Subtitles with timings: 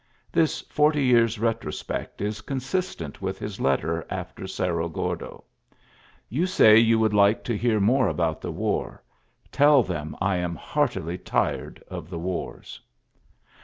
[0.31, 5.43] This forty years' retrospect is consistent with his letter after Oerro Gordo:
[6.27, 9.03] "You say you would like to hear more about the war....
[9.51, 12.81] Tell them I am heartily tired of the wars."